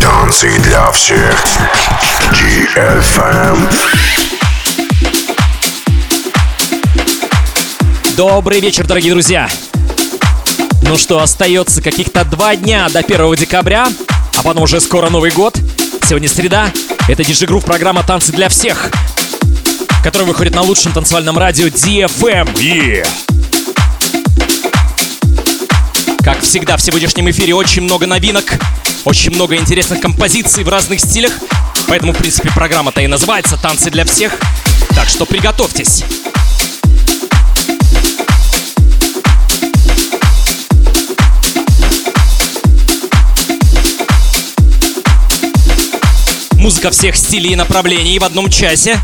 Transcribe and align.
Танцы 0.00 0.56
для 0.60 0.90
всех. 0.92 1.44
GFM. 2.32 3.72
Добрый 8.16 8.60
вечер, 8.60 8.86
дорогие 8.86 9.12
друзья! 9.12 9.48
Ну 10.82 10.96
что, 10.96 11.20
остается 11.20 11.82
каких-то 11.82 12.24
два 12.24 12.54
дня 12.54 12.88
до 12.88 13.00
1 13.00 13.34
декабря, 13.34 13.88
а 14.36 14.42
потом 14.42 14.62
уже 14.62 14.80
скоро 14.80 15.10
Новый 15.10 15.32
год. 15.32 15.58
Сегодня 16.08 16.28
среда. 16.28 16.70
Это 17.08 17.22
DJ 17.22 17.48
Groove 17.48 17.64
программа 17.64 18.04
«Танцы 18.04 18.30
для 18.30 18.48
всех», 18.48 18.90
которая 20.04 20.28
выходит 20.28 20.54
на 20.54 20.62
лучшем 20.62 20.92
танцевальном 20.92 21.36
радио 21.36 21.66
DFM. 21.66 22.54
Yeah! 22.54 23.08
Как 26.24 26.40
всегда, 26.40 26.76
в 26.76 26.80
сегодняшнем 26.80 27.28
эфире 27.30 27.52
очень 27.52 27.82
много 27.82 28.06
новинок, 28.06 28.44
очень 29.04 29.32
много 29.32 29.56
интересных 29.56 30.00
композиций 30.00 30.62
в 30.62 30.68
разных 30.68 31.00
стилях. 31.00 31.32
Поэтому, 31.88 32.12
в 32.12 32.16
принципе, 32.16 32.48
программа-то 32.54 33.00
и 33.00 33.08
называется 33.08 33.56
«Танцы 33.56 33.90
для 33.90 34.04
всех». 34.04 34.38
Так 34.94 35.08
что 35.08 35.26
приготовьтесь. 35.26 36.04
Музыка 46.52 46.90
всех 46.92 47.16
стилей 47.16 47.54
и 47.54 47.56
направлений 47.56 48.20
в 48.20 48.24
одном 48.24 48.48
часе. 48.48 49.00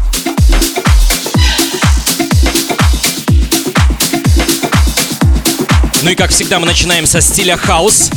Ну 6.03 6.11
и 6.11 6.15
как 6.15 6.31
всегда 6.31 6.59
мы 6.61 6.67
начинаем 6.67 7.07
со 7.07 7.21
стиля 7.21 7.57
хаус. 7.57 8.11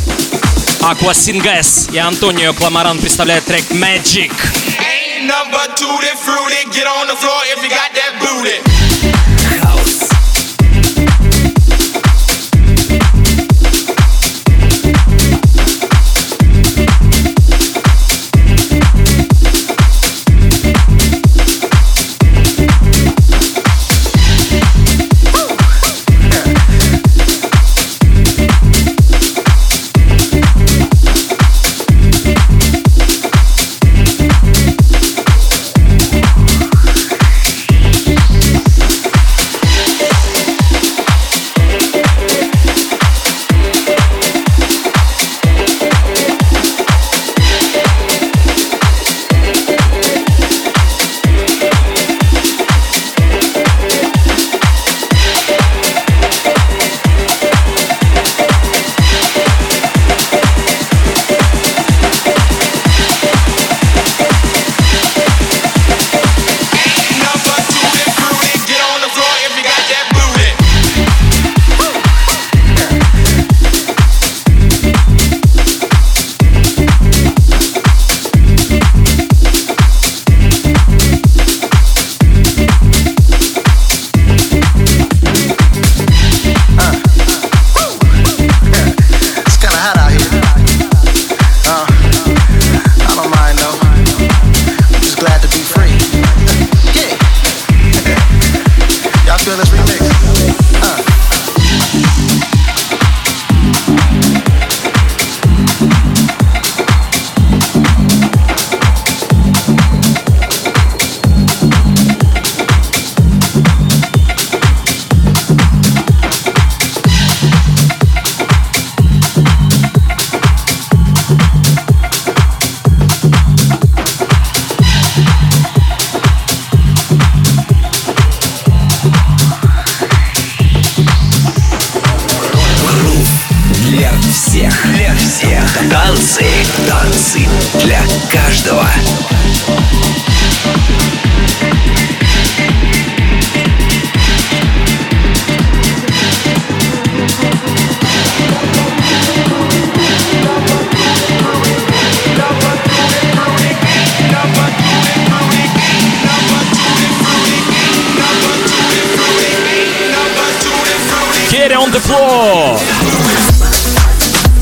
Aqua 0.82 1.14
Singles 1.14 1.92
и 1.92 1.98
Антонио 1.98 2.54
Кламаран 2.54 3.00
представляют 3.00 3.46
трек 3.46 3.64
Magic. 3.72 4.32
Ain't 4.80 5.26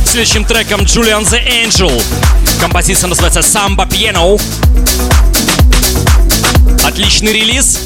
следующим 0.09 0.43
треком 0.43 0.81
Julian 0.81 1.21
the 1.21 1.39
Angel. 1.63 2.03
Композиция 2.59 3.07
называется 3.07 3.41
Samba 3.41 3.87
Piano. 3.87 4.41
Отличный 6.83 7.31
релиз, 7.31 7.81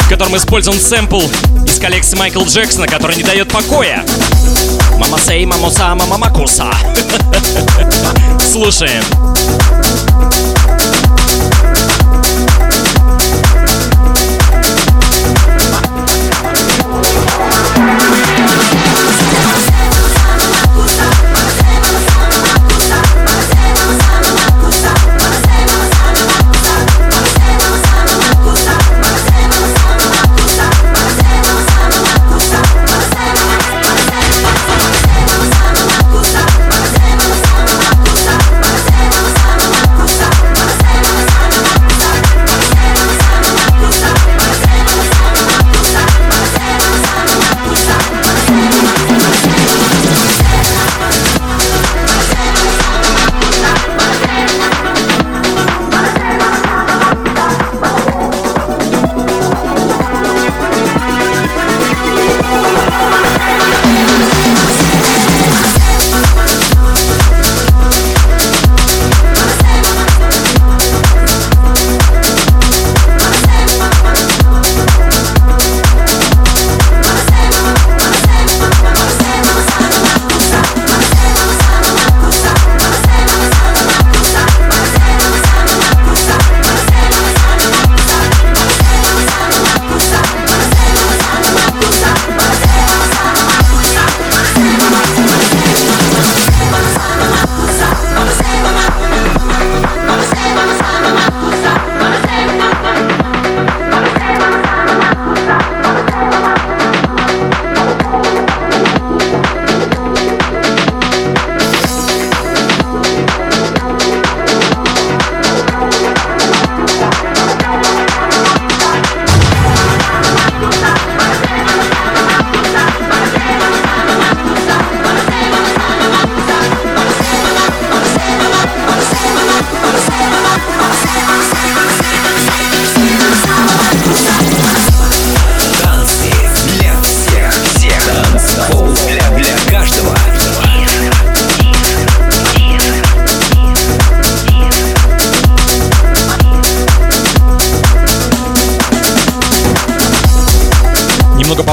в 0.00 0.08
котором 0.08 0.36
использован 0.36 0.80
сэмпл 0.80 1.22
из 1.64 1.78
коллекции 1.78 2.16
Майкла 2.16 2.42
Джексона, 2.42 2.88
который 2.88 3.14
не 3.14 3.22
дает 3.22 3.48
покоя. 3.52 4.04
Мама 4.98 5.20
сей, 5.20 5.46
мамоса, 5.46 5.94
мама 5.94 6.18
макуса. 6.18 6.66
Слушаем. 8.52 9.04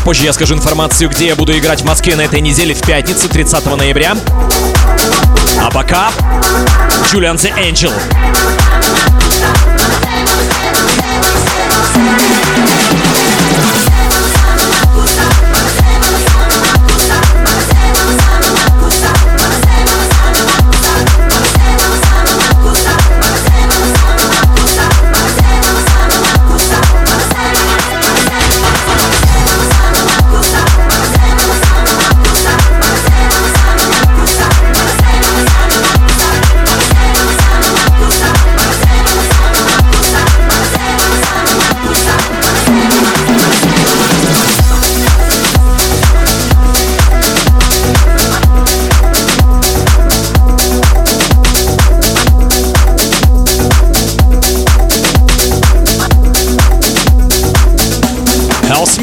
Позже 0.05 0.25
я 0.25 0.33
скажу 0.33 0.53
информацию, 0.53 1.09
где 1.09 1.25
я 1.25 1.35
буду 1.35 1.57
играть 1.57 1.81
в 1.81 1.83
Москве 1.83 2.15
на 2.15 2.21
этой 2.21 2.39
неделе 2.39 2.75
в 2.75 2.81
пятницу, 2.81 3.27
30 3.27 3.65
ноября. 3.75 4.15
А 5.59 5.71
пока 5.71 6.11
Julian 7.11 7.35
the 7.35 7.51
Angel. 7.57 7.91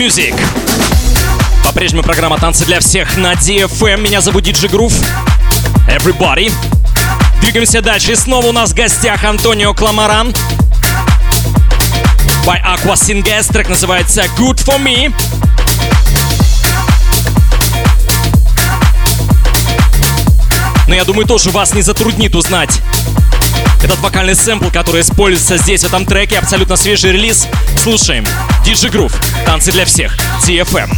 Music. 0.03 0.35
По-прежнему 1.63 2.03
программа 2.03 2.37
«Танцы 2.37 2.65
для 2.65 2.81
всех» 2.81 3.17
на 3.17 3.35
DFM. 3.35 4.01
Меня 4.01 4.21
зовут 4.21 4.43
Диджи 4.43 4.67
Грув. 4.67 4.93
Everybody. 5.87 6.53
Двигаемся 7.41 7.81
дальше. 7.81 8.11
И 8.11 8.17
снова 8.17 8.47
у 8.47 8.53
нас 8.53 8.73
в 8.73 8.75
гостях 8.75 9.23
Антонио 9.23 9.75
Кламаран. 9.75 10.35
By 12.45 12.61
Aqua 12.65 12.95
Singes. 12.95 13.53
Трек 13.53 13.69
называется 13.69 14.25
Good 14.37 14.67
For 14.67 14.83
Me. 14.83 15.15
Но 20.89 20.97
я 20.97 21.05
думаю, 21.05 21.29
тоже 21.29 21.51
вас 21.51 21.75
не 21.75 21.83
затруднит 21.83 22.35
узнать 22.35 22.81
этот 23.85 23.99
вокальный 24.01 24.35
сэмпл, 24.35 24.71
который 24.71 25.01
используется 25.01 25.57
здесь, 25.57 25.83
в 25.83 25.89
этом 25.89 26.07
треке, 26.07 26.39
абсолютно 26.39 26.77
свежий 26.77 27.13
релиз. 27.13 27.47
Слушаем. 27.79 28.25
Диджи 28.65 28.89
Грув. 28.89 29.13
Танцы 29.45 29.73
для 29.73 29.85
всех. 29.85 30.17
TFM. 30.45 30.91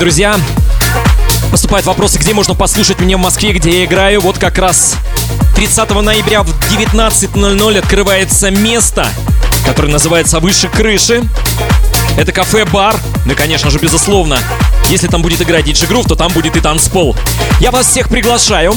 Друзья, 0.00 0.40
поступают 1.50 1.84
вопросы, 1.84 2.18
где 2.18 2.32
можно 2.32 2.54
послушать 2.54 3.00
меня 3.00 3.18
в 3.18 3.20
Москве, 3.20 3.52
где 3.52 3.80
я 3.80 3.84
играю. 3.84 4.22
Вот 4.22 4.38
как 4.38 4.56
раз 4.56 4.96
30 5.56 5.90
ноября 5.90 6.42
в 6.42 6.48
19.00 6.72 7.78
открывается 7.78 8.50
место, 8.50 9.06
которое 9.66 9.88
называется 9.88 10.40
«Выше 10.40 10.68
крыши». 10.68 11.22
Это 12.16 12.32
кафе-бар, 12.32 12.96
ну 13.26 13.32
и, 13.32 13.34
конечно 13.34 13.70
же, 13.70 13.78
безусловно, 13.78 14.38
если 14.88 15.06
там 15.06 15.20
будет 15.20 15.42
играть 15.42 15.66
диджей 15.66 15.86
Грув, 15.86 16.06
то 16.06 16.14
там 16.14 16.32
будет 16.32 16.56
и 16.56 16.60
танцпол. 16.60 17.14
Я 17.60 17.70
вас 17.70 17.86
всех 17.86 18.08
приглашаю 18.08 18.72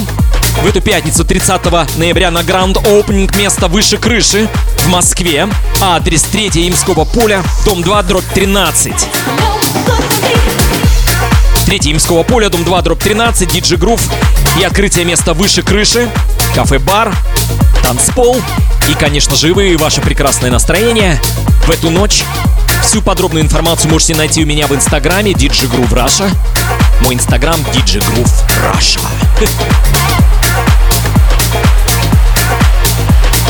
в 0.62 0.68
эту 0.68 0.82
пятницу 0.82 1.24
30 1.24 1.98
ноября 1.98 2.32
на 2.32 2.44
гранд 2.44 2.78
опенинг 2.86 3.34
места 3.38 3.70
выше 3.70 3.96
крыши 3.98 4.50
в 4.80 4.88
Москве. 4.90 5.48
Адрес 5.80 6.24
3 6.24 6.68
Имского 6.68 7.06
поля, 7.06 7.42
дом 7.66 7.82
2, 7.82 8.04
дробь 8.04 8.26
13. 8.34 8.94
3 11.80 11.92
Имского 11.92 12.22
поля, 12.22 12.50
дом 12.50 12.64
2, 12.64 12.82
дробь 12.84 13.02
13, 13.02 13.52
диджи 13.52 13.78
Грув 13.78 14.00
и 14.60 14.64
открытие 14.64 15.06
места 15.06 15.34
выше 15.34 15.64
крыши, 15.64 16.08
кафе-бар, 16.54 17.12
танцпол 17.82 18.40
и, 18.88 18.94
конечно 18.94 19.36
же, 19.36 19.56
вы 19.56 19.70
и 19.70 19.76
ваше 19.76 20.00
прекрасное 20.02 20.52
настроение 20.52 21.20
в 21.66 21.72
эту 21.72 21.90
ночь. 21.90 22.24
Всю 22.84 23.02
подробную 23.02 23.44
информацию 23.44 23.90
можете 23.90 24.14
найти 24.14 24.44
у 24.44 24.46
меня 24.46 24.68
в 24.68 24.76
инстаграме 24.76 25.32
DJ 25.32 25.68
Groove 25.68 25.94
Russia. 25.94 26.30
Мой 27.02 27.16
инстаграм 27.16 27.60
DJ 27.74 28.02
Groove 28.02 28.32
Russia. 28.72 29.02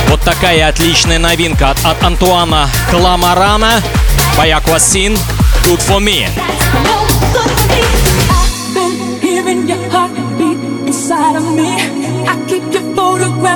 Вот 0.07 0.21
такая 0.21 0.69
отличная 0.69 1.19
новинка 1.19 1.71
от, 1.71 1.85
от 1.85 2.01
Антуана 2.01 2.69
Кламарана 2.89 3.81
Aquasin 4.37 5.19
Good 5.65 5.81
For 5.85 5.99
Me. 5.99 6.29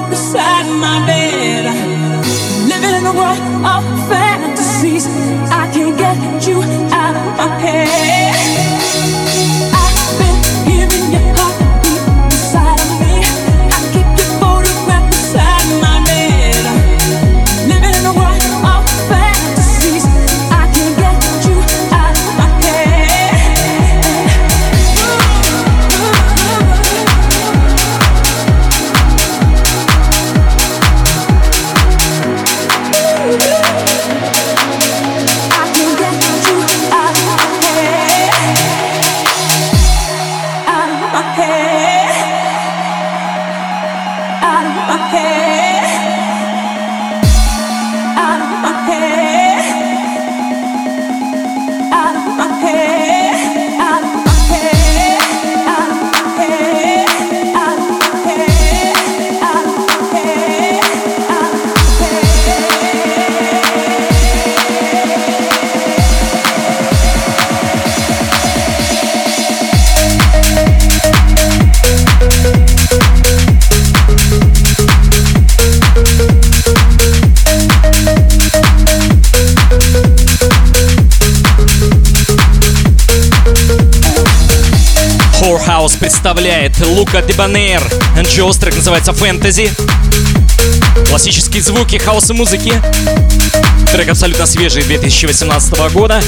Beside 0.09 0.67
my 0.69 1.05
bed. 1.05 1.65
Living 2.67 2.93
in 2.99 3.05
a 3.05 3.13
world 3.13 3.39
of 3.65 3.96
Лука 87.17 87.33
Дебанейр 87.33 87.81
Джоус, 88.21 88.57
трек 88.57 88.75
называется 88.75 89.12
«Фэнтези». 89.12 89.71
Классические 91.07 91.63
звуки 91.63 91.95
хаоса 91.97 92.36
музыки. 92.36 92.71
Трек 93.91 94.09
абсолютно 94.09 94.45
свежий 94.45 94.83
2018 94.83 95.93
года. 95.93 96.21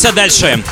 Двигаемся 0.00 0.12
дальше. 0.12 0.64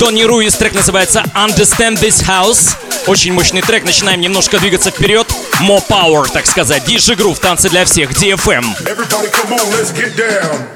Тони 0.00 0.24
Руис, 0.24 0.54
трек 0.54 0.74
называется 0.74 1.24
Understand 1.34 2.00
This 2.00 2.26
House. 2.26 2.74
Очень 3.06 3.32
мощный 3.32 3.62
трек, 3.62 3.84
начинаем 3.84 4.20
немножко 4.20 4.58
двигаться 4.58 4.90
вперед. 4.90 5.28
More 5.60 5.82
power, 5.88 6.26
так 6.32 6.46
сказать. 6.46 6.84
Диджи 6.84 7.14
Грув, 7.14 7.38
танцы 7.38 7.68
для 7.68 7.84
всех, 7.84 8.10
DFM. 8.10 8.64
Everybody, 8.86 9.30
come 9.30 9.52
on, 9.52 9.70
let's 9.72 9.92
get 9.94 10.16
down. 10.16 10.75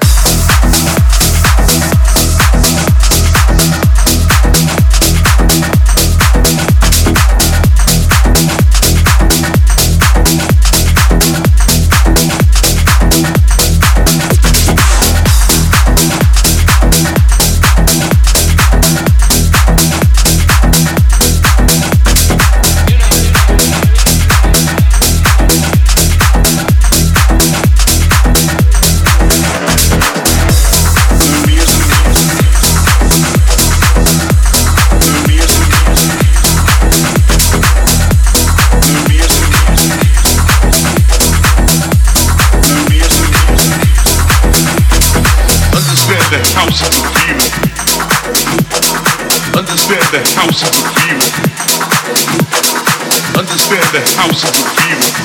House 54.21 54.43
of 54.43 54.53
the 54.53 54.65
feeling. 54.77 55.15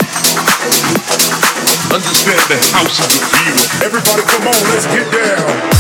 Understand 1.93 2.41
the 2.49 2.57
house 2.73 2.99
of 3.05 3.09
the 3.13 3.21
feeling. 3.29 3.69
Everybody 3.85 4.23
come 4.25 4.49
on, 4.49 4.57
let's 4.73 4.87
get 4.87 5.13
down. 5.13 5.76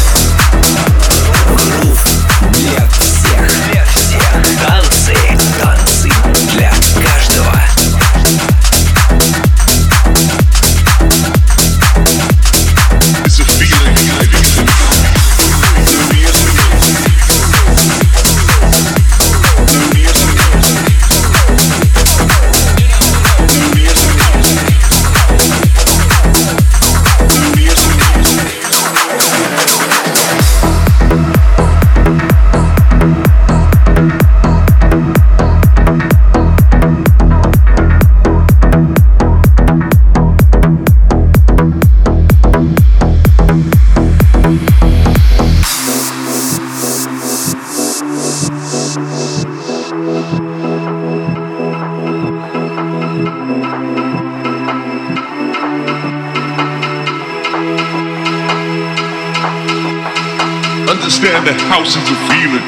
Understand 61.46 61.62
the 61.62 61.74
house 61.76 61.94
is 61.94 62.10
a 62.10 62.16
feeling. 62.26 62.66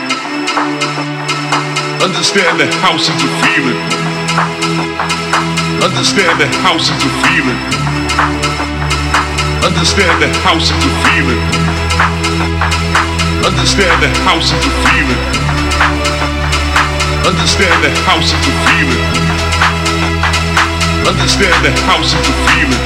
Understand 1.99 2.61
the 2.61 2.67
house 2.79 3.09
is 3.11 3.19
a 3.19 3.31
feeling. 3.43 3.75
Understand 5.83 6.39
the 6.39 6.47
house 6.63 6.87
is 6.87 7.03
a 7.03 7.11
feeling. 7.27 7.59
Understand 9.67 10.23
the 10.23 10.31
house 10.47 10.71
is 10.71 10.79
a 10.79 10.93
feeling. 11.03 11.43
Understand 13.43 13.99
the 13.99 14.11
house 14.23 14.53
is 14.55 14.63
a 14.63 14.73
feeling. 14.87 15.23
Understand 17.27 17.83
the 17.83 17.91
house 18.07 18.31
is 18.31 18.47
a 18.47 18.55
feeling. 18.63 19.03
Understand 21.03 21.59
the 21.67 21.73
house 21.83 22.15
is 22.15 22.29
a 22.31 22.35
feeling. 22.47 22.85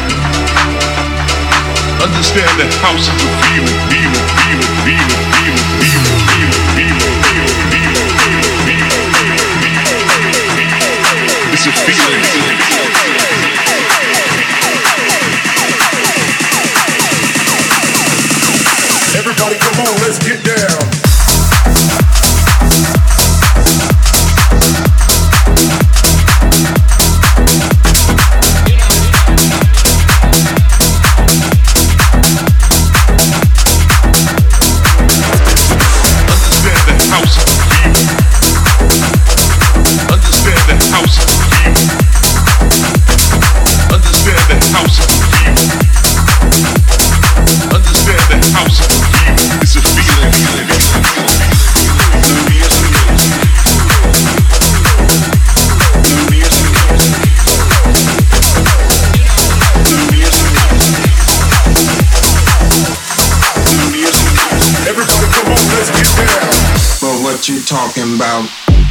Understand 2.00 2.52
the 2.56 2.66
house 2.80 3.12
is 3.12 3.20
a 3.20 3.30
feeling, 3.44 3.78
feeling, 3.92 4.26
feeling, 4.40 4.71
Everybody 19.14 19.56
come 19.58 19.80
on, 19.80 19.94
let's 20.02 20.18
get 20.18 20.42
down. 20.44 21.11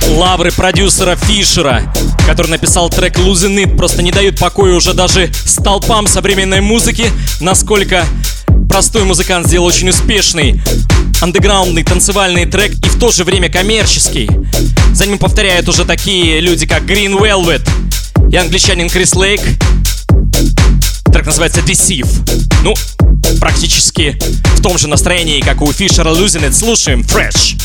Лавры 0.09 0.51
продюсера 0.51 1.15
Фишера, 1.15 1.83
который 2.25 2.47
написал 2.47 2.89
трек 2.89 3.17
Лузины, 3.19 3.67
просто 3.67 4.01
не 4.01 4.11
дают 4.11 4.39
покоя 4.39 4.73
уже 4.73 4.93
даже 4.93 5.31
столпам 5.45 6.07
современной 6.07 6.61
музыки, 6.61 7.11
насколько 7.39 8.05
простой 8.67 9.03
музыкант 9.03 9.47
сделал 9.47 9.67
очень 9.67 9.89
успешный 9.89 10.59
андеграундный 11.21 11.83
танцевальный 11.83 12.45
трек 12.45 12.71
и 12.71 12.89
в 12.89 12.99
то 12.99 13.11
же 13.11 13.23
время 13.23 13.49
коммерческий. 13.49 14.29
За 14.93 15.05
ним 15.05 15.19
повторяют 15.19 15.69
уже 15.69 15.85
такие 15.85 16.39
люди, 16.39 16.65
как 16.65 16.83
Green 16.83 17.15
Velvet 17.19 17.61
и 18.31 18.35
англичанин 18.35 18.89
Крис 18.89 19.13
Лейк. 19.13 19.41
Трек 21.13 21.25
называется 21.25 21.61
Deceive. 21.61 22.09
Ну, 22.63 22.73
практически 23.39 24.17
в 24.55 24.61
том 24.61 24.79
же 24.79 24.87
настроении, 24.87 25.39
как 25.41 25.61
у 25.61 25.71
Фишера 25.71 26.09
Losing 26.09 26.49
It. 26.49 26.53
Слушаем 26.53 27.01
Fresh. 27.01 27.57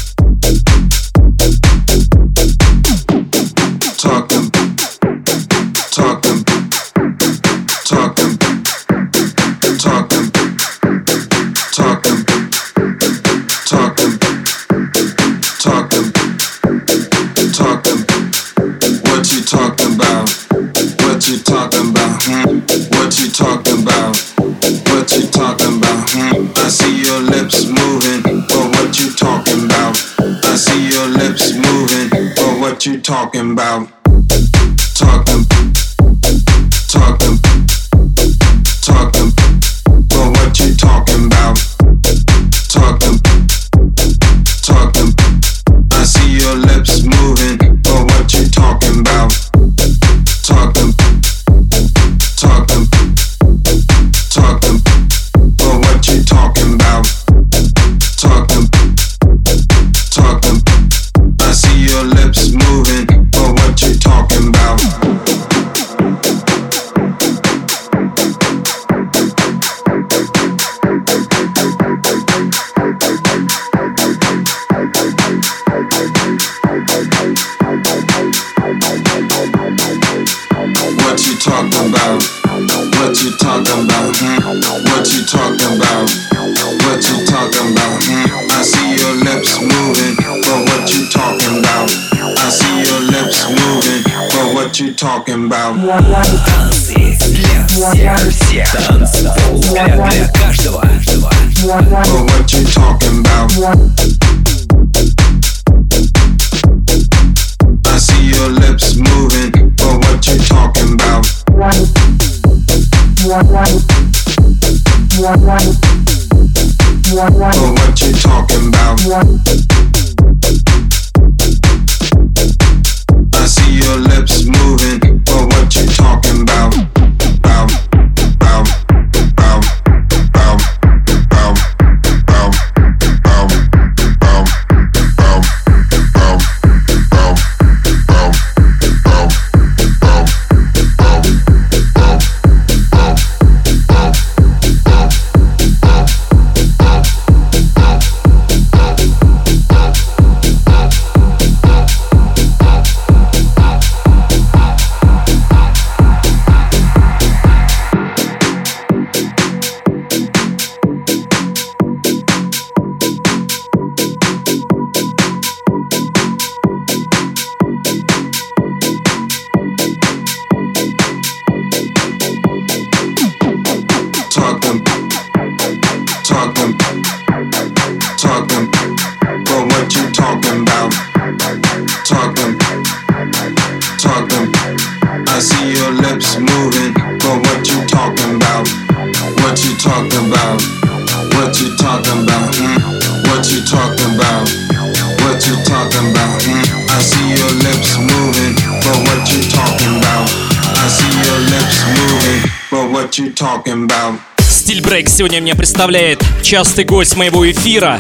сегодня 205.17 205.41
меня 205.41 205.55
представляет 205.55 206.23
частый 206.43 206.85
гость 206.85 207.17
моего 207.17 207.51
эфира, 207.51 207.99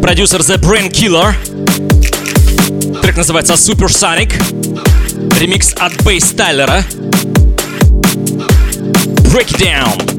продюсер 0.00 0.38
The 0.38 0.56
Brain 0.56 0.88
Killer. 0.88 1.34
Трек 3.02 3.16
называется 3.16 3.54
Super 3.54 3.88
Sonic, 3.88 4.32
Ремикс 5.40 5.74
от 5.76 6.00
Бейс 6.04 6.30
Тайлера. 6.30 6.84
Breakdown. 9.32 10.13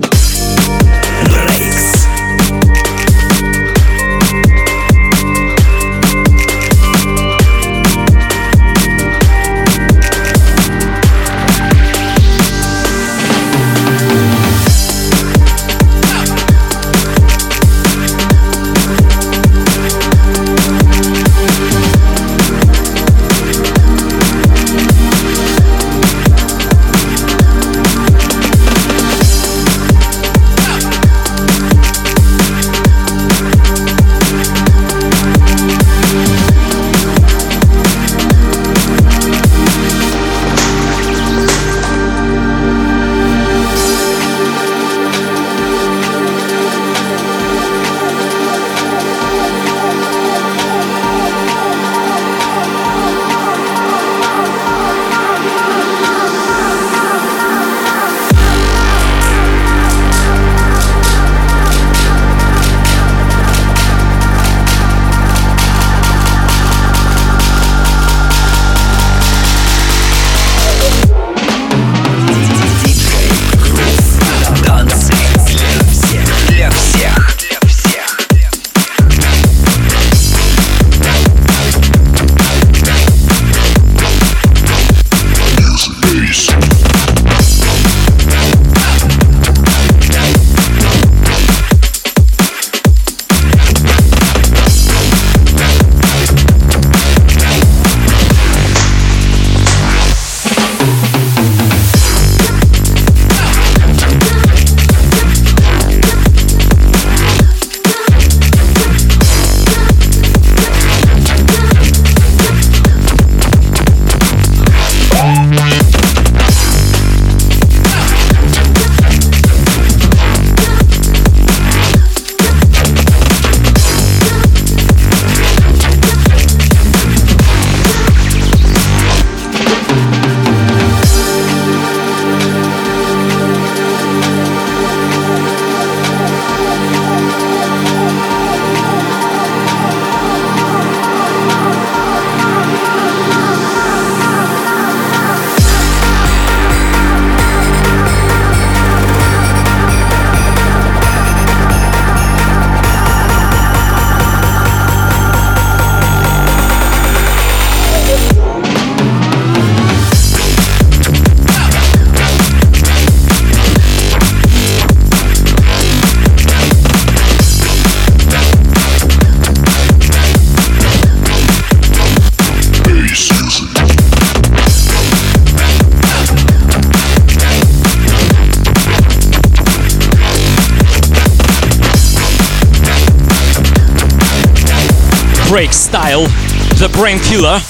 Break 185.55 185.71
Style, 185.71 186.27
The 186.71 186.91
Brain 186.91 187.17
Killer. 187.29 187.61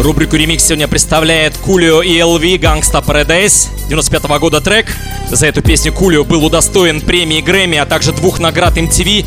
Рубрику 0.00 0.36
ремикс 0.36 0.62
сегодня 0.62 0.86
представляет 0.86 1.56
Кулио 1.58 2.02
и 2.02 2.16
LV 2.20 2.60
Gangsta 2.60 3.04
Paradise 3.04 3.66
95 3.88 4.24
-го 4.26 4.38
года 4.38 4.60
трек. 4.60 4.96
За 5.28 5.48
эту 5.48 5.60
песню 5.60 5.92
Кулио 5.92 6.22
был 6.22 6.44
удостоен 6.44 7.00
премии 7.00 7.40
Грэмми, 7.40 7.78
а 7.78 7.84
также 7.84 8.12
двух 8.12 8.38
наград 8.38 8.76
MTV 8.76 9.26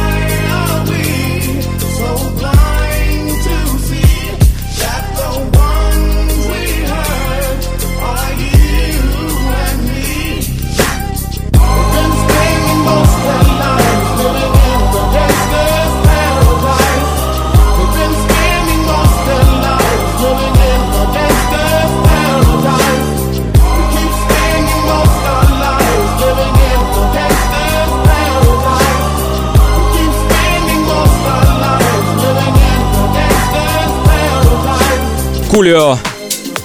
Кулио 35.51 35.99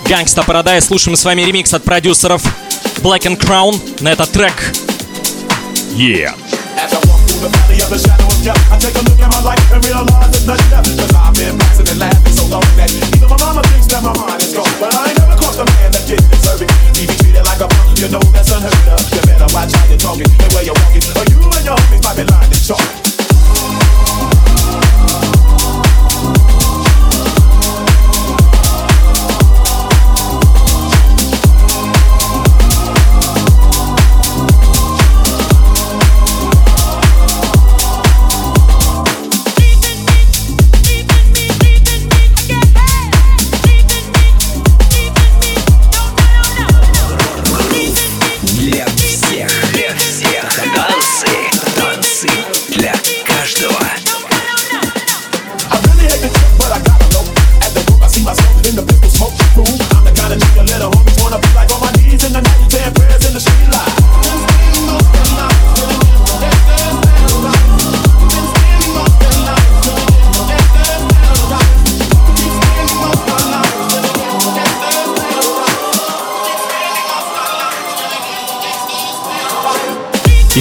Gangsta 0.06 0.46
Paradise. 0.46 0.82
Слушаем 0.82 1.16
с 1.16 1.24
вами 1.24 1.42
ремикс 1.42 1.74
от 1.74 1.82
продюсеров 1.82 2.40
Black 3.02 3.22
and 3.22 3.36
Crown 3.36 3.74
на 4.00 4.10
этот 4.10 4.30
трек. 4.30 4.54
Yeah. 5.96 6.36
As 6.78 6.94
I 6.94 7.02
walk 7.08 7.18
through 7.26 7.42
the 7.42 7.50
valley 7.50 7.82
of 7.82 7.90
the 7.90 7.98
shadow 7.98 8.26
of 8.30 8.44
death, 8.44 8.62
I 8.70 8.78
take 8.78 8.94
a 8.94 9.02
look 9.02 9.18
at 9.18 9.26
my 9.26 9.42
life 9.42 9.58
and 9.74 9.84
realize 9.84 10.30
there's 10.30 10.46
nothing 10.46 10.70
left. 10.70 10.86
Cause 11.02 11.14
I've 11.18 11.34
been 11.34 11.58
bouncing 11.58 11.88
and 11.90 11.98
laughing 11.98 12.32
so 12.32 12.46
long 12.46 12.62
that 12.78 12.94
even 12.94 13.28
my 13.28 13.36
mama 13.42 13.62
thinks 13.74 13.90
that 13.90 14.04
my 14.06 14.14
mind 14.14 14.42
is 14.46 14.54
gone. 14.54 14.70
But 14.78 14.94
I 14.94 15.10
ain't 15.10 15.18
never 15.18 15.34
crossed 15.34 15.58
a 15.58 15.66
man 15.66 15.90
that 15.90 16.06
didn't 16.06 16.30
deserve 16.30 16.62
it. 16.62 16.70
He 16.94 17.10
be 17.10 17.14
treated 17.18 17.42
like 17.42 17.58
a 17.58 17.66
punk, 17.66 17.98
you 17.98 18.06
know 18.06 18.22
that's 18.30 18.54
unheard 18.54 18.86
of. 18.86 19.02
You 19.10 19.20
better 19.26 19.50
watch 19.50 19.74
how 19.74 19.82
you're 19.90 19.98
talking 19.98 20.30
and 20.30 20.50
where 20.54 20.62
you're 20.62 20.78
walking, 20.78 21.02
or 21.10 21.26
you 21.26 21.42
and 21.42 21.64
your 21.66 21.74
homies 21.74 22.06
might 22.06 22.14
be 22.14 22.22
lying 22.22 22.50
to 22.54 22.58
chalk. 22.62 23.15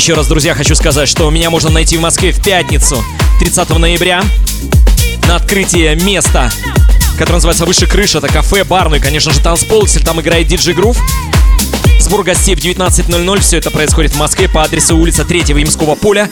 Еще 0.05 0.13
раз, 0.13 0.27
друзья, 0.27 0.53
хочу 0.53 0.75
сказать, 0.75 1.09
что 1.09 1.27
меня 1.31 1.49
можно 1.49 1.71
найти 1.71 1.97
в 1.97 1.99
Москве 1.99 2.31
в 2.31 2.39
пятницу, 2.39 3.03
30 3.39 3.69
ноября, 3.79 4.21
на 5.27 5.37
открытие 5.37 5.95
места, 5.95 6.51
которое 7.13 7.37
называется 7.37 7.65
«Выше 7.65 7.87
крыша». 7.87 8.19
Это 8.19 8.27
кафе, 8.27 8.63
бар, 8.65 8.87
ну 8.89 8.97
и, 8.97 8.99
конечно 8.99 9.33
же, 9.33 9.39
танцпол, 9.39 9.87
там 10.05 10.21
играет 10.21 10.45
диджей 10.45 10.75
Грув. 10.75 10.95
Сбор 11.99 12.23
гостей 12.23 12.53
в 12.53 12.59
19.00. 12.59 13.39
Все 13.39 13.57
это 13.57 13.71
происходит 13.71 14.11
в 14.11 14.19
Москве 14.19 14.47
по 14.47 14.61
адресу 14.61 14.95
улица 14.95 15.25
3 15.25 15.39
Ямского 15.47 15.95
поля, 15.95 16.29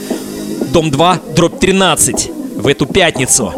дом 0.72 0.92
2, 0.92 1.22
дробь 1.36 1.60
13. 1.60 2.30
В 2.56 2.68
эту 2.68 2.86
пятницу. 2.86 3.52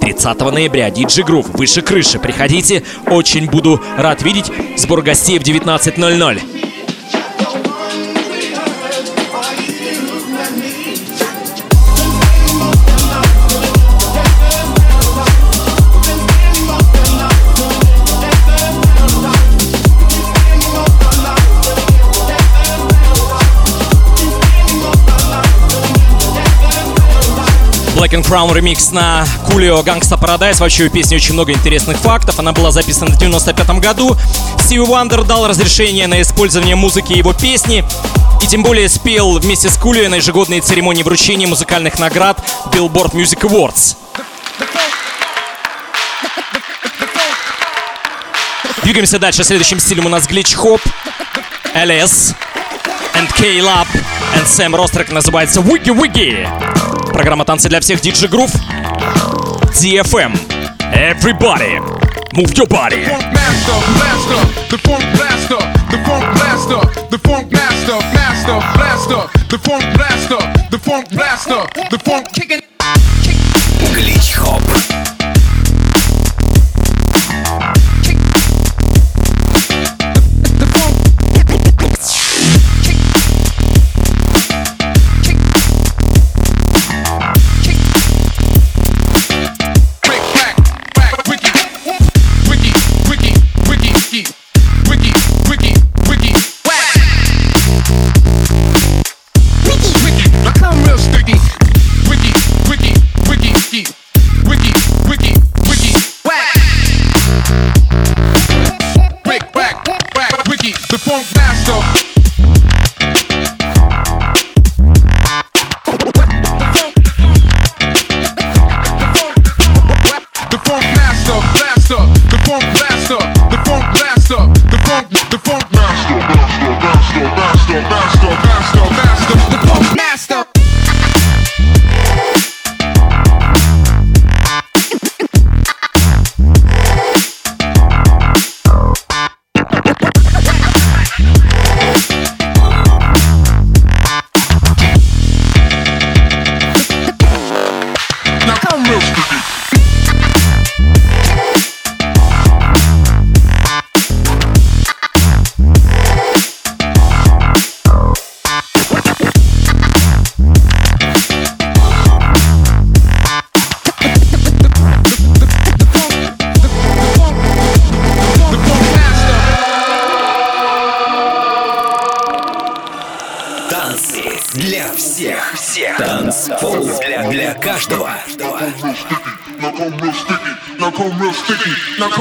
30 0.00 0.38
ноября. 0.52 0.88
Диджей 0.90 1.24
Грув. 1.24 1.48
Выше 1.48 1.82
крыши. 1.82 2.20
Приходите. 2.20 2.84
Очень 3.10 3.46
буду 3.46 3.82
рад 3.96 4.22
видеть. 4.22 4.52
Сбор 4.76 5.02
гостей 5.02 5.40
в 5.40 5.42
19.00. 5.42 6.57
Black 27.98 28.12
and 28.12 28.24
Crown 28.24 28.54
ремикс 28.54 28.92
на 28.92 29.26
Кулио 29.50 29.80
Gangsta 29.80 30.16
Paradise. 30.16 30.60
Вообще 30.60 30.84
у 30.84 30.88
песни 30.88 31.16
очень 31.16 31.34
много 31.34 31.50
интересных 31.50 31.96
фактов. 31.96 32.38
Она 32.38 32.52
была 32.52 32.70
записана 32.70 33.10
в 33.10 33.18
95 33.18 33.70
году. 33.80 34.16
Стиви 34.60 34.82
Вандер 34.82 35.24
дал 35.24 35.48
разрешение 35.48 36.06
на 36.06 36.22
использование 36.22 36.76
музыки 36.76 37.14
его 37.14 37.32
песни. 37.32 37.84
И 38.40 38.46
тем 38.46 38.62
более 38.62 38.88
спел 38.88 39.40
вместе 39.40 39.68
с 39.68 39.76
Кулио 39.76 40.08
на 40.08 40.14
ежегодной 40.14 40.60
церемонии 40.60 41.02
вручения 41.02 41.48
музыкальных 41.48 41.98
наград 41.98 42.38
Billboard 42.66 43.14
Music 43.14 43.40
Awards. 43.40 43.96
Двигаемся 48.84 49.18
дальше. 49.18 49.42
Следующим 49.42 49.80
стилем 49.80 50.06
у 50.06 50.08
нас 50.08 50.28
глич 50.28 50.54
хоп, 50.54 50.80
LS, 51.74 52.36
and 53.14 53.28
K-Lab, 53.36 53.88
and 54.36 54.44
Sam 54.44 54.76
Ross. 54.76 54.92
Трек 54.92 55.10
называется 55.10 55.58
Wiggy 55.58 55.92
Wiggy. 55.92 56.87
Программа 57.18 57.44
танцы 57.44 57.68
для 57.68 57.80
всех 57.80 57.98
DJ 58.00 58.30
Groove. 58.30 58.54
DFM. 59.72 60.38
Everybody, 60.94 61.80
move 62.32 62.54
your 62.54 62.68
body. 62.68 63.02
the 64.70 64.78
funk 64.78 65.02
blaster, 65.16 65.58
the 65.90 65.98
funk 66.06 66.24
blaster, 66.36 66.80
the 67.10 67.18
funk 67.18 67.50
master, 67.50 67.98
master, 68.14 68.60
blaster, 68.76 69.28
the 69.48 69.58
funk 69.58 69.84
blaster, 69.96 70.38
the 70.70 70.78
funk 70.78 71.10
blaster, 71.10 71.66
the 71.90 71.98
funk 71.98 72.27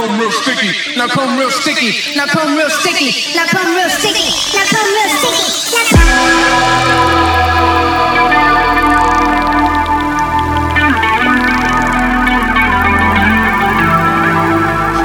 come 0.08 0.20
real 0.20 0.32
sticky. 0.32 0.96
Now 0.96 1.08
come 1.08 1.38
real 1.38 1.52
sticky. 1.52 2.16
Now 2.16 2.26
come 2.28 2.56
real 2.56 2.70
sticky. 2.70 3.36
Now 3.36 3.46
come 3.48 3.76
real 3.76 3.90
sticky. 3.90 4.32
Now 4.56 4.66
come 4.72 4.90
real 4.96 5.10
sticky. 5.12 5.68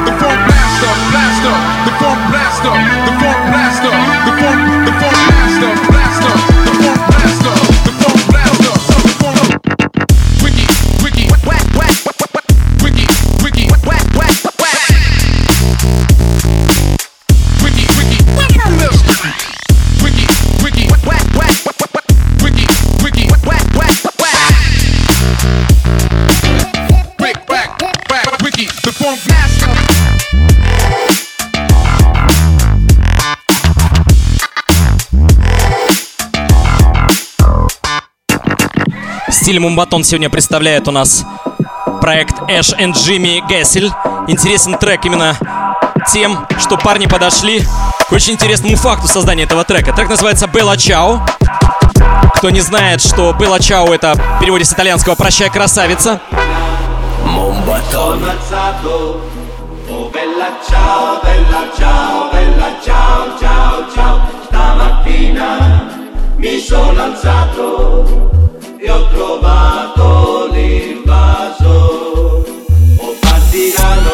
The 0.07 0.13
funk 0.21 0.39
blaster, 0.47 0.93
blaster, 1.11 1.57
the 1.87 1.93
funk 1.99 2.21
blaster, 2.31 3.02
Стиль 39.53 39.61
Мумбатон 39.61 40.03
сегодня 40.03 40.31
представляет 40.31 40.89
у 40.89 40.93
нас 40.93 41.27
проект 42.01 42.37
Эш 42.49 42.73
и 42.73 42.91
Джимми 42.91 43.45
Гессель. 43.51 43.93
Интересен 44.27 44.79
трек 44.79 45.05
именно 45.05 45.37
тем, 46.11 46.47
что 46.59 46.79
парни 46.79 47.05
подошли 47.05 47.63
к 48.09 48.13
очень 48.13 48.33
интересному 48.33 48.77
факту 48.77 49.09
создания 49.09 49.43
этого 49.43 49.65
трека. 49.65 49.93
Трек 49.93 50.09
называется 50.09 50.47
«Белла 50.47 50.79
Чао». 50.79 51.21
Кто 52.37 52.49
не 52.49 52.63
знает, 52.63 53.03
что 53.03 53.35
«Белла 53.35 53.61
Чао»— 53.61 53.89
это 53.93 54.15
в 54.15 54.41
переводе 54.41 54.65
с 54.65 54.73
итальянского 54.73 55.17
«Прощай, 55.17 55.51
красавица». 55.51 56.19
Мумбатон. 57.27 58.25
Oh 59.91 60.11
mi 66.39 66.59
sono 66.59 67.03
alzato 67.03 68.42
e 68.83 68.91
ho 68.91 69.07
trovato 69.11 70.49
l'invaso. 70.51 72.45
Oh 72.97 73.15
partigiano, 73.21 74.12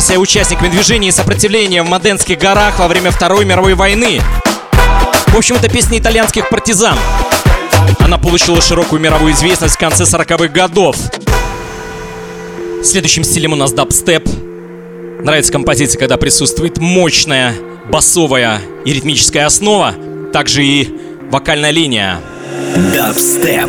исполнявшаяся 0.00 0.18
участниками 0.18 0.68
движения 0.68 1.12
сопротивления 1.12 1.82
в 1.82 1.88
Моденских 1.88 2.38
горах 2.38 2.78
во 2.78 2.88
время 2.88 3.10
Второй 3.10 3.44
мировой 3.44 3.74
войны. 3.74 4.20
В 5.26 5.36
общем, 5.36 5.56
это 5.56 5.68
песня 5.68 5.98
итальянских 5.98 6.48
партизан. 6.48 6.96
Она 7.98 8.16
получила 8.16 8.62
широкую 8.62 9.00
мировую 9.00 9.34
известность 9.34 9.74
в 9.74 9.78
конце 9.78 10.04
40-х 10.04 10.48
годов. 10.48 10.96
Следующим 12.82 13.24
стилем 13.24 13.52
у 13.52 13.56
нас 13.56 13.72
дабстеп. 13.72 14.26
Нравится 15.22 15.52
композиция, 15.52 15.98
когда 15.98 16.16
присутствует 16.16 16.78
мощная 16.78 17.54
басовая 17.90 18.60
и 18.86 18.94
ритмическая 18.94 19.44
основа, 19.44 19.94
также 20.32 20.64
и 20.64 20.88
вокальная 21.30 21.72
линия. 21.72 22.20
Дабстеп. 22.94 23.68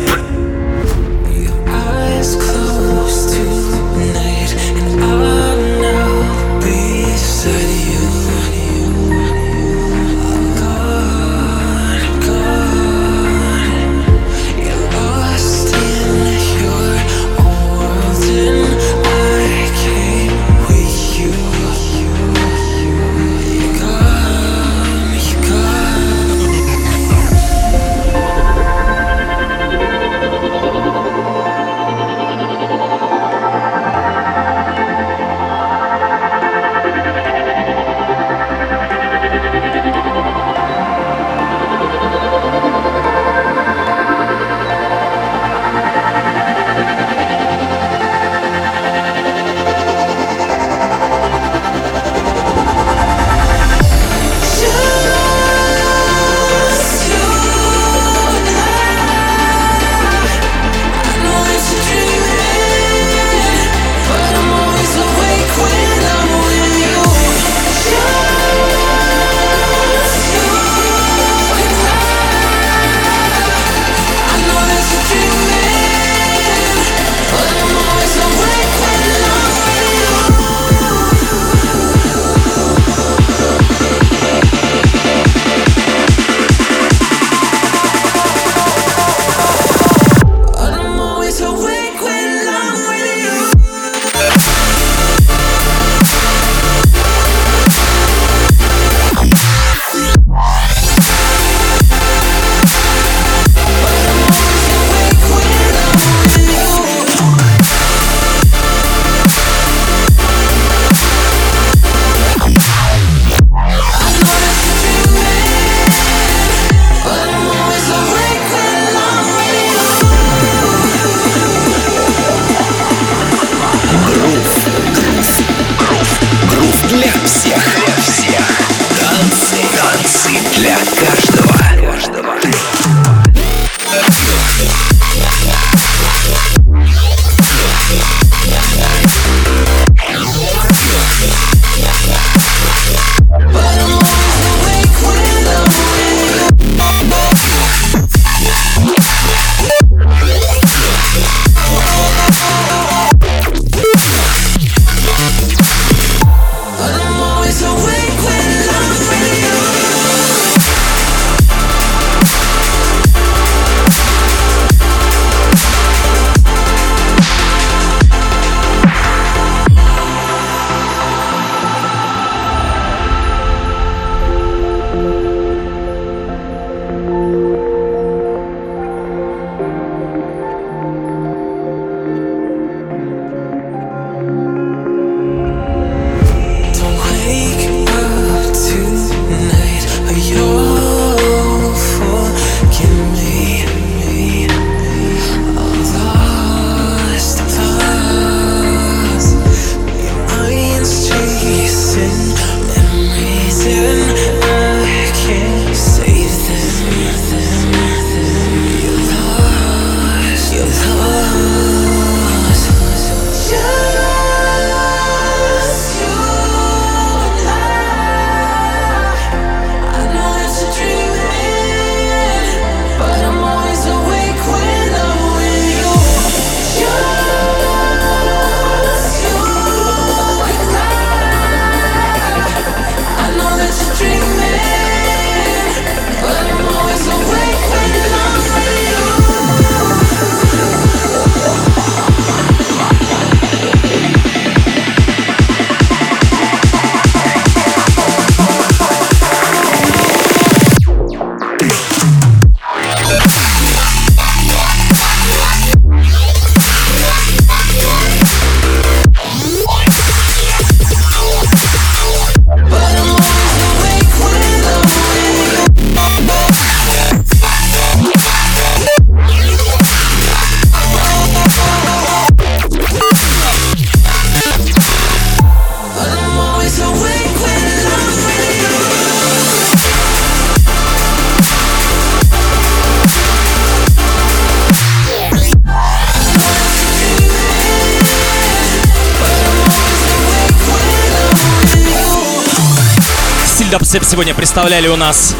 сегодня 294.12 294.34
представляли 294.34 294.88
у 294.88 294.96
нас 294.96 295.34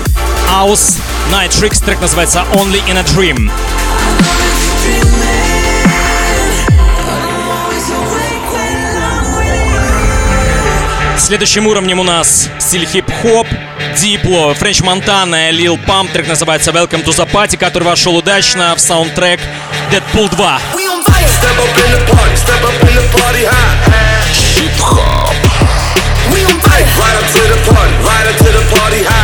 House 0.50 0.98
Night 1.30 1.50
Tricks. 1.50 1.84
Трек 1.84 2.00
называется 2.00 2.42
Only 2.54 2.82
in 2.88 2.96
a 2.96 3.02
Dream. 3.02 3.50
Следующим 11.18 11.66
уровнем 11.66 12.00
у 12.00 12.02
нас 12.02 12.48
стиль 12.58 12.86
хип-хоп, 12.86 13.46
дипло, 13.98 14.54
Френч 14.54 14.80
Монтана, 14.80 15.50
Лил 15.50 15.78
Памп. 15.86 16.10
Трек 16.10 16.26
называется 16.28 16.70
Welcome 16.70 17.04
to 17.04 17.10
the 17.10 17.30
Party, 17.30 17.58
который 17.58 17.84
вошел 17.84 18.16
удачно 18.16 18.74
в 18.74 18.80
саундтрек 18.80 19.38
Deadpool 19.90 20.34
2. 20.34 20.60
Хип-хоп. 24.32 25.34
Right 26.82 27.16
up 27.16 27.26
to 27.32 27.42
the 27.48 27.72
party, 27.72 27.94
right 28.04 28.26
up 28.26 28.36
to 28.38 28.51
party 28.74 29.04
high. 29.04 29.21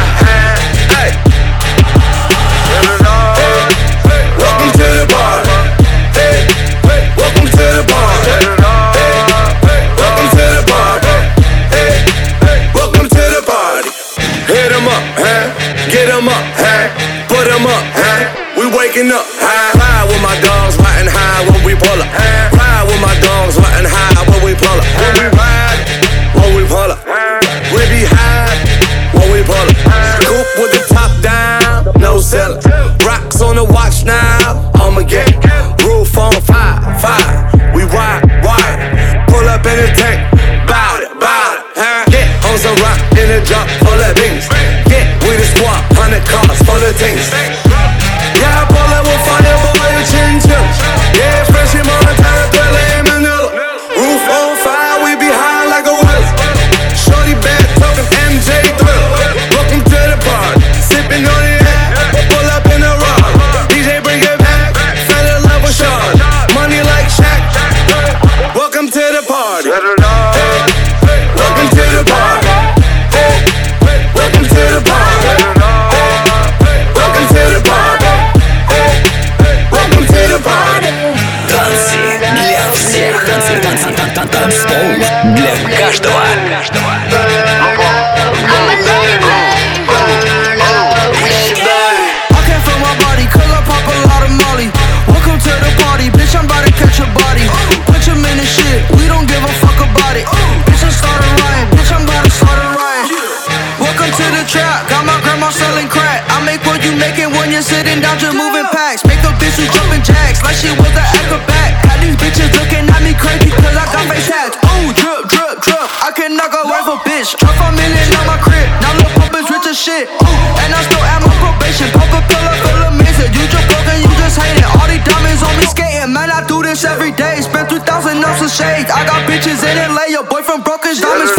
up 128.16 128.36
some 128.38 128.48
shades. 128.48 128.90
I 128.90 129.04
got 129.04 129.28
bitches 129.28 129.60
in 129.62 129.76
LA, 129.94 130.04
your 130.08 130.24
boyfriend 130.24 130.64
broke 130.64 130.84
his 130.84 131.00
diamonds. 131.00 131.37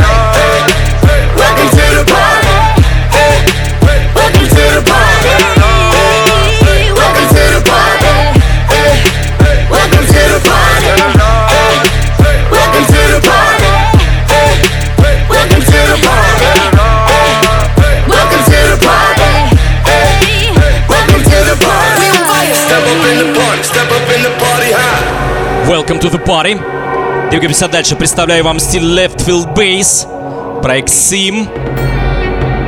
Welcome 25.90 26.08
to 26.08 26.12
the 26.12 26.24
Party. 26.24 27.30
Двигаемся 27.32 27.68
дальше. 27.68 27.96
Представляю 27.96 28.44
вам 28.44 28.60
стиль 28.60 28.84
Left 28.84 29.26
Field 29.26 29.56
Bass, 29.56 30.62
проект 30.62 30.90
Sim. 30.90 31.50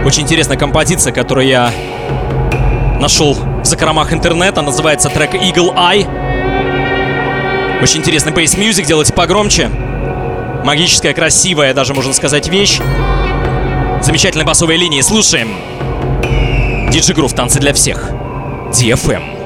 Очень 0.03 0.23
интересная 0.23 0.57
композиция, 0.57 1.13
которую 1.13 1.45
я 1.45 1.71
нашел 2.99 3.35
в 3.35 3.63
закромах 3.63 4.11
интернета. 4.11 4.63
Называется 4.63 5.09
трек 5.09 5.35
Eagle 5.35 5.75
Eye. 5.75 6.07
Очень 7.83 7.99
интересный 7.99 8.31
бейс 8.31 8.57
мьюзик, 8.57 8.87
делайте 8.87 9.13
погромче. 9.13 9.69
Магическая, 10.63 11.13
красивая, 11.13 11.75
даже 11.75 11.93
можно 11.93 12.13
сказать, 12.13 12.47
вещь. 12.47 12.79
Замечательные 14.01 14.47
басовые 14.47 14.79
линии, 14.79 15.01
слушаем. 15.01 15.57
Диджи 16.89 17.13
Грув, 17.13 17.33
танцы 17.33 17.59
для 17.59 17.75
всех. 17.75 18.09
DFM. 18.71 19.40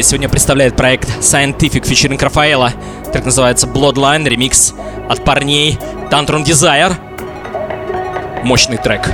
Boy 0.00 0.04
сегодня 0.04 0.30
представляет 0.30 0.76
проект 0.76 1.10
Scientific 1.18 1.82
featuring 1.82 2.18
Рафаэла. 2.18 2.72
Трек 3.12 3.26
называется 3.26 3.66
Bloodline, 3.66 4.26
ремикс 4.26 4.72
от 5.10 5.22
парней 5.26 5.78
Tantrum 6.10 6.42
Desire. 6.42 6.94
Мощный 8.42 8.78
трек. 8.78 9.06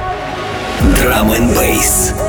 Drum 0.95 1.37
and 1.37 1.57
bass. 1.57 2.26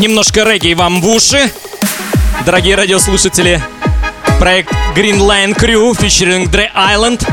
немножко 0.00 0.44
регги 0.44 0.74
вам 0.74 1.00
в 1.00 1.08
уши. 1.08 1.52
Дорогие 2.46 2.74
радиослушатели, 2.74 3.62
проект 4.38 4.72
Green 4.96 5.18
Lion 5.18 5.54
Crew 5.54 5.92
featuring 5.92 6.48
Dre 6.50 6.70
Island. 6.74 7.26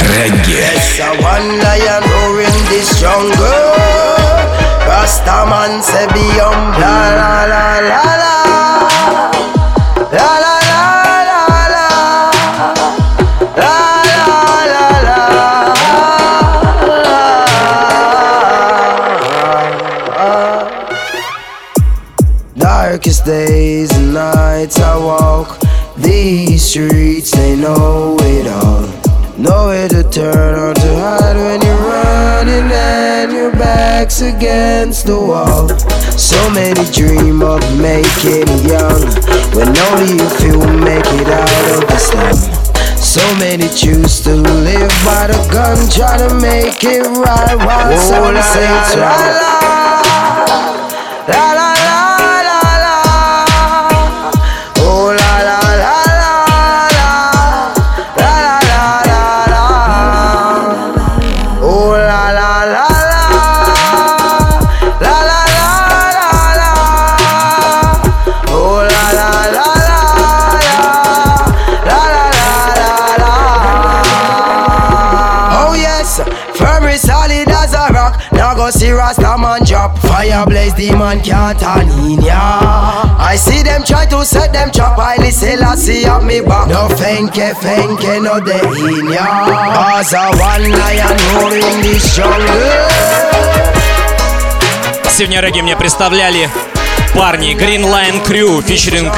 Регги. 0.00 0.58
Rastaman 4.86 5.82
se 5.82 6.06
beyond 6.12 6.78
la 6.78 6.98
la 7.20 7.46
la 7.46 7.80
la 7.80 8.04
la 8.22 8.79
these 26.60 26.70
streets, 26.70 27.30
they 27.32 27.56
know 27.56 28.16
it 28.20 28.46
all. 28.46 28.86
Nowhere 29.38 29.88
to 29.88 30.02
turn 30.10 30.58
or 30.58 30.74
to 30.74 30.94
hide 30.96 31.36
when 31.36 31.60
you're 31.62 31.76
running 31.76 32.70
and 32.72 33.32
your 33.32 33.50
back's 33.52 34.20
against 34.20 35.06
the 35.06 35.18
wall. 35.18 35.68
So 36.18 36.36
many 36.50 36.84
dream 36.92 37.42
of 37.42 37.60
making 37.80 38.44
it 38.48 38.64
young 38.68 39.00
when 39.54 39.68
only 39.88 40.22
a 40.22 40.30
few 40.40 40.58
make 40.84 41.06
it 41.20 41.28
out 41.28 41.82
of 41.82 41.88
the 41.88 41.98
slum. 41.98 42.36
So 42.96 43.22
many 43.38 43.68
choose 43.68 44.20
to 44.22 44.34
live 44.34 44.92
by 45.04 45.28
the 45.28 45.48
gun, 45.50 45.88
try 45.88 46.18
to 46.18 46.34
make 46.34 46.84
it 46.84 47.06
right 47.06 47.56
while 47.56 47.96
some 47.96 48.36
say 48.42 48.68
it's. 48.80 48.96
La 48.96 49.16
la 51.28 51.52
la 51.52 51.52
la 51.54 51.69
Fire 80.20 80.44
blaze, 80.44 80.74
the 80.74 80.92
man 80.92 81.18
can't 81.22 81.58
turn 81.58 81.88
in 82.04 82.20
ya. 82.20 82.60
I 83.16 83.36
see 83.40 83.62
them 83.62 83.82
try 83.82 84.04
to 84.04 84.22
set 84.22 84.52
them 84.52 84.70
trap. 84.70 84.98
I 84.98 85.16
listen, 85.16 85.64
I 85.64 85.74
see 85.76 86.04
up 86.04 86.22
me 86.22 86.42
back. 86.42 86.68
No 86.68 86.92
fenke, 86.92 87.56
fenke, 87.56 88.20
no 88.20 88.36
they 88.36 88.60
in 88.60 89.08
ya. 89.08 89.48
As 89.96 90.12
a 90.12 90.28
one 90.36 90.68
lion 90.76 91.16
roar 91.32 91.56
in 91.56 91.80
this 91.80 92.04
jungle. 92.14 92.68
Сегодня 95.08 95.40
регги 95.40 95.62
мне 95.62 95.74
представляли 95.74 96.50
парни 97.14 97.54
Green 97.54 97.84
Lion 97.88 98.22
Crew 98.22 98.62
featuring 98.62 99.10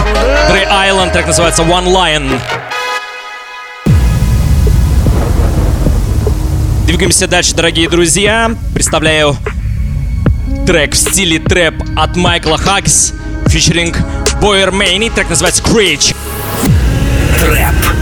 Dre 0.48 0.68
Island, 0.70 1.10
трек 1.10 1.26
называется 1.26 1.62
One 1.62 1.88
Lion. 1.88 2.30
Двигаемся 6.86 7.26
дальше, 7.26 7.56
дорогие 7.56 7.88
друзья. 7.88 8.52
Представляю 8.72 9.36
трек 10.66 10.94
в 10.94 10.96
стиле 10.96 11.38
трэп 11.38 11.74
от 11.96 12.16
Майкла 12.16 12.58
Хакс, 12.58 13.12
featuring 13.46 13.94
Boyer 14.40 14.70
Мейни, 14.70 15.08
трек 15.08 15.28
называется 15.28 15.62
Screech. 15.62 16.14
Трэп. 17.38 18.01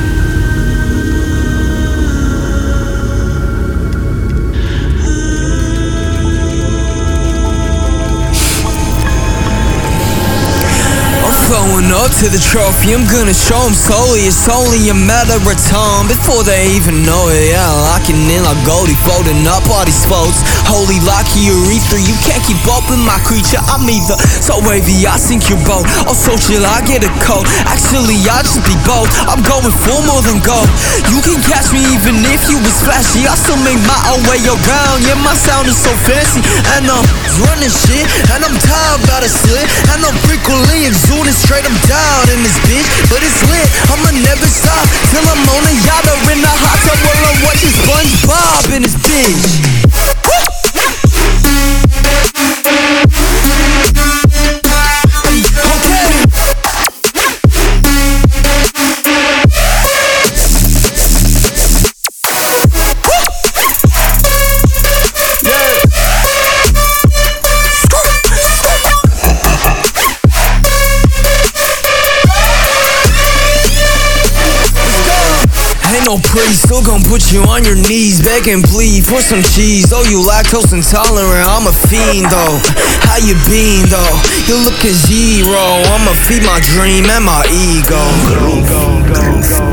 Up 12.10 12.18
to 12.18 12.28
the 12.34 12.42
trophy, 12.42 12.90
I'm 12.90 13.06
gonna 13.06 13.34
show 13.34 13.62
them 13.62 13.74
slowly. 13.74 14.26
It's 14.26 14.50
only 14.50 14.90
a 14.90 14.96
matter 14.96 15.38
of 15.38 15.58
time 15.70 16.10
before 16.10 16.42
they 16.42 16.74
even 16.74 17.06
know 17.06 17.30
it. 17.30 17.54
Yeah, 17.54 17.70
locking 17.86 18.18
in 18.26 18.42
like 18.42 18.58
Goldie, 18.66 18.98
folding 19.06 19.46
up 19.46 19.62
all 19.70 19.86
these 19.86 20.02
folks. 20.10 20.42
Holy 20.66 20.98
locky 21.06 21.46
urethra, 21.46 22.02
you 22.02 22.16
can't 22.26 22.42
keep 22.42 22.58
up 22.66 22.82
with 22.90 22.98
my 22.98 23.18
creature. 23.22 23.62
I'm 23.70 23.86
either 23.86 24.18
so 24.42 24.58
wavy, 24.66 25.06
I 25.06 25.14
sink 25.22 25.46
your 25.46 25.62
boat. 25.62 25.86
Or 26.10 26.16
so 26.18 26.34
chill, 26.34 26.66
I 26.66 26.82
get 26.82 27.06
a 27.06 27.12
coat. 27.22 27.46
Actually, 27.70 28.18
I 28.26 28.42
just 28.42 28.58
be 28.66 28.74
both. 28.82 29.06
I'm 29.30 29.42
going 29.46 29.70
for 29.70 29.98
more 30.02 30.22
than 30.26 30.42
gold. 30.42 30.66
You 31.14 31.22
can 31.22 31.38
catch 31.46 31.70
me 31.70 31.84
even 31.94 32.26
if 32.26 32.50
you 32.50 32.58
was 32.58 32.74
flashy. 32.82 33.28
I 33.30 33.38
still 33.38 33.60
make 33.62 33.78
my 33.86 34.00
own 34.10 34.22
way 34.26 34.42
around. 34.42 35.06
Yeah, 35.06 35.20
my 35.22 35.36
sound 35.38 35.70
is 35.70 35.78
so 35.78 35.92
fancy. 36.02 36.42
And 36.74 36.90
I'm 36.90 37.06
running 37.46 37.70
shit, 37.70 38.08
and 38.34 38.42
I'm 38.42 38.56
tired 38.58 38.98
about 39.06 39.22
it 39.22 39.30
slit. 39.30 39.68
And 39.94 40.02
I'm 40.02 40.16
frequently 40.26 40.90
exuding 40.90 41.36
straight, 41.36 41.68
I'm 41.68 41.78
down 42.00 42.24
in 42.32 42.40
this 42.42 42.56
bitch. 42.64 42.88
But 43.12 43.20
it's 43.22 43.40
lit, 43.50 43.68
I'ma 43.92 44.10
never 44.24 44.48
stop 44.48 44.86
till 45.12 45.24
I'm 45.24 45.44
on 45.52 45.64
a 45.68 45.74
yacht 45.84 46.06
or 46.08 46.18
in 46.32 46.40
a 46.40 46.54
hot 46.64 46.78
tub 46.84 46.98
while 47.04 47.24
I'm 47.28 47.38
watching 47.44 47.72
SpongeBob 47.84 48.72
in 48.76 48.82
this 48.82 48.96
bitch. 49.04 49.60
no 76.10 76.18
praise, 76.26 76.62
still 76.62 76.82
gon' 76.82 77.02
put 77.04 77.30
you 77.30 77.40
on 77.42 77.62
your 77.62 77.76
knees, 77.76 78.20
beg 78.20 78.48
and 78.48 78.64
plead 78.64 79.06
for 79.06 79.20
some 79.20 79.42
cheese. 79.42 79.92
Oh, 79.94 80.02
you 80.10 80.18
lactose 80.18 80.72
intolerant, 80.74 81.46
I'm 81.46 81.68
a 81.68 81.72
fiend 81.72 82.26
though. 82.26 82.58
How 83.06 83.18
you 83.22 83.38
been 83.46 83.86
though? 83.86 84.16
You 84.50 84.58
look 84.64 84.82
a 84.82 84.90
zero. 84.90 85.54
I'ma 85.94 86.12
feed 86.26 86.42
my 86.42 86.58
dream 86.74 87.06
and 87.06 87.24
my 87.24 87.46
ego. 87.46 88.02
Go, 88.26 88.58
go, 88.66 89.14
go, 89.14 89.69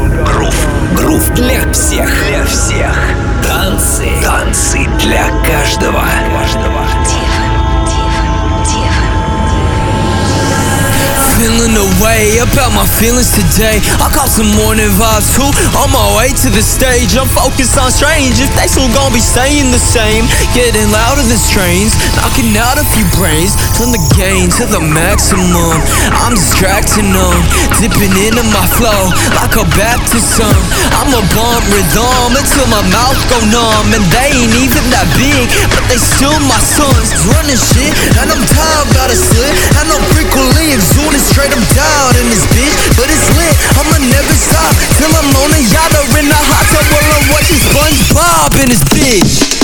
about 12.43 12.69
my 12.73 12.85
feelings 13.01 13.33
today. 13.33 13.81
I 13.97 14.09
caught 14.13 14.29
some 14.29 14.49
morning 14.59 14.89
vibes 14.93 15.33
too. 15.33 15.49
On 15.79 15.89
my 15.89 16.05
way 16.17 16.29
to 16.45 16.49
the 16.53 16.61
stage, 16.61 17.17
I'm 17.17 17.29
focused 17.29 17.77
on 17.79 17.89
strange. 17.89 18.37
If 18.37 18.51
they 18.53 18.69
still 18.69 18.89
gonna 18.93 19.13
be 19.13 19.23
saying 19.23 19.73
the 19.73 19.81
same, 19.81 20.29
getting 20.53 20.89
louder 20.93 21.25
than 21.25 21.39
strains, 21.39 21.97
knocking 22.19 22.53
out 22.53 22.77
a 22.77 22.85
few 22.93 23.05
brains. 23.17 23.57
Turn 23.73 23.89
the 23.89 24.01
gain 24.13 24.49
to 24.61 24.69
the 24.69 24.81
maximum. 24.81 25.77
I'm 26.13 26.37
distracting 26.37 27.09
them, 27.09 27.37
dipping 27.81 28.13
into 28.13 28.45
my 28.53 28.65
flow 28.77 29.09
like 29.39 29.57
a 29.57 29.65
Baptist 29.73 30.37
son. 30.37 30.57
I'm 30.93 31.09
a 31.13 31.23
bump 31.33 31.63
rhythm 31.73 32.37
until 32.37 32.67
my 32.69 32.83
mouth 32.93 33.17
go 33.31 33.37
numb, 33.49 33.87
and 33.97 34.03
they 34.13 34.29
ain't 34.35 34.55
even 34.61 34.83
that 34.93 35.07
big, 35.17 35.47
but 35.73 35.83
they 35.89 35.97
still 35.97 36.37
my 36.45 36.59
sons. 36.61 37.13
Running 37.33 37.57
shit, 37.57 37.93
and 38.21 38.29
I'm 38.29 38.43
tired 38.45 39.09
it 39.09 39.17
slit, 39.17 39.53
and 39.79 39.87
I'm 39.89 40.05
frequently 40.13 40.75
exuding 40.75 41.23
straight. 41.23 41.53
I'm 41.55 41.63
down 41.73 42.26
in 42.31 42.39
bitch, 42.51 42.75
but 42.97 43.07
it's 43.07 43.27
lit. 43.37 43.55
I'ma 43.79 43.97
never 44.11 44.35
stop 44.35 44.75
till 44.99 45.11
I'm 45.15 45.31
on 45.43 45.51
a 45.51 45.61
yacht 45.71 45.91
or 45.95 46.19
in 46.19 46.27
a 46.27 46.35
hot 46.35 46.65
tub 46.71 46.85
while 46.91 47.07
I'm 47.15 47.27
watching 47.31 47.59
SpongeBob 47.71 48.63
in 48.63 48.69
this 48.69 48.83
bitch. 48.91 49.56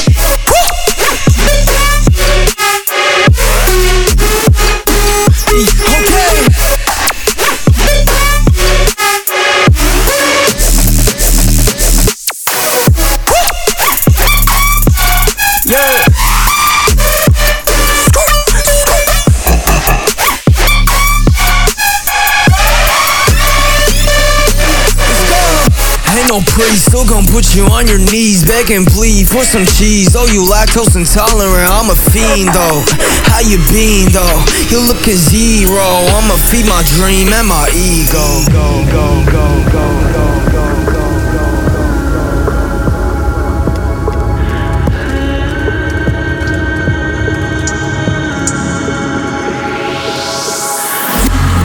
Ain't 26.53 26.53
no 26.53 26.53
no 26.53 26.53
priest, 26.53 26.91
still 26.91 27.07
gon' 27.07 27.24
put 27.24 27.57
you 27.57 27.64
on 27.72 27.87
your 27.87 27.97
knees, 27.97 28.45
beg 28.45 28.70
and 28.70 28.87
plead 28.87 29.26
for 29.26 29.45
some 29.45 29.64
cheese. 29.64 30.14
Oh, 30.14 30.26
you 30.26 30.45
lactose 30.45 30.95
intolerant, 30.95 31.70
I'm 31.70 31.89
a 31.89 31.97
fiend 31.97 32.53
though. 32.53 32.85
How 33.33 33.41
you 33.41 33.57
been 33.72 34.12
though? 34.12 34.45
You 34.68 34.87
look 34.87 35.07
a 35.09 35.16
zero. 35.16 35.81
I'ma 35.81 36.37
feed 36.37 36.66
my 36.66 36.83
dream 36.97 37.33
and 37.33 37.49
my 37.49 37.70
ego. 37.72 38.45
Go, 38.53 38.85
go, 38.93 39.24
go, 39.24 39.64
go, 39.72 39.87
go, 40.12 40.53
go, 40.53 40.93
go. 40.93 40.99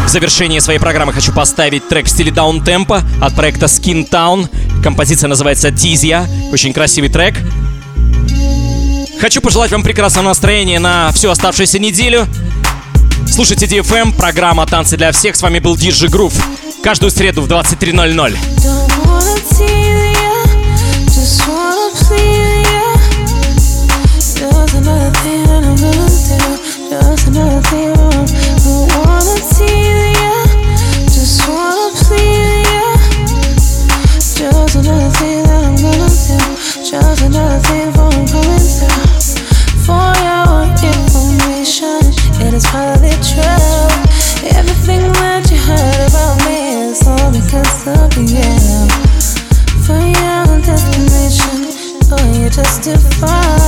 В 0.05 0.09
завершение 0.13 0.61
своей 0.61 0.79
программы 0.79 1.11
хочу 1.11 1.31
поставить 1.31 1.87
трек 1.87 2.05
в 2.05 2.09
стиле 2.09 2.29
даунтемпа 2.29 3.03
от 3.19 3.33
проекта 3.35 3.65
Skin 3.65 4.07
Town. 4.07 4.47
Композиция 4.88 5.28
называется 5.28 5.70
Дизия. 5.70 6.26
Очень 6.50 6.72
красивый 6.72 7.10
трек. 7.10 7.34
Хочу 9.20 9.42
пожелать 9.42 9.70
вам 9.70 9.82
прекрасного 9.82 10.28
настроения 10.28 10.78
на 10.78 11.12
всю 11.12 11.28
оставшуюся 11.28 11.78
неделю. 11.78 12.26
Слушайте 13.30 13.66
DFM, 13.66 14.16
программа 14.16 14.64
«Танцы 14.64 14.96
для 14.96 15.12
всех». 15.12 15.36
С 15.36 15.42
вами 15.42 15.58
был 15.58 15.76
Диджи 15.76 16.08
Грув. 16.08 16.32
Каждую 16.82 17.10
среду 17.10 17.42
в 17.42 17.48
23.00. 17.48 18.38
Just 21.06 22.47
is 42.58 42.66
probably 42.66 43.14
true. 43.22 43.88
Everything 44.58 45.12
that 45.12 45.46
you 45.50 45.58
heard 45.58 46.00
about 46.10 46.36
me 46.44 46.90
is 46.90 47.06
all 47.06 47.30
because 47.30 47.86
of 47.86 48.10
you. 48.18 48.50
For 49.86 50.00
your 50.00 50.58
destination, 50.66 51.70
for 52.08 52.20
you 52.34 52.50
justify 52.50 53.58
everything 53.58 53.67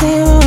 새로 0.00 0.37